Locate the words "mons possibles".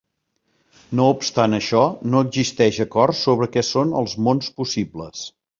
4.31-5.27